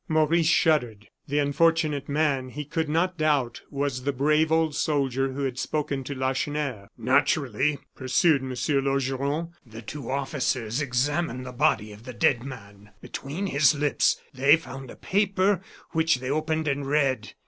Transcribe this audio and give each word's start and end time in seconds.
Maurice 0.07 0.47
shuddered. 0.47 1.09
The 1.27 1.37
unfortunate 1.37 2.09
man, 2.09 2.49
he 2.49 2.65
could 2.65 2.89
not 2.89 3.19
doubt, 3.19 3.61
was 3.69 4.01
the 4.01 4.11
brave 4.11 4.51
old 4.51 4.73
soldier 4.73 5.33
who 5.33 5.43
had 5.43 5.59
spoken 5.59 6.03
to 6.05 6.15
Lacheneur. 6.15 6.87
"Naturally," 6.97 7.77
pursued 7.95 8.41
M. 8.41 8.49
Laugeron, 8.49 9.51
"the 9.63 9.83
two 9.83 10.09
officers 10.09 10.81
examined 10.81 11.45
the 11.45 11.51
body 11.51 11.91
of 11.93 12.05
the 12.05 12.13
dead 12.13 12.43
man. 12.43 12.89
Between 12.99 13.45
his 13.45 13.75
lips 13.75 14.19
they 14.33 14.57
found 14.57 14.89
a 14.89 14.95
paper, 14.95 15.61
which 15.91 16.15
they 16.19 16.31
opened 16.31 16.67
and 16.67 16.87
read. 16.87 17.33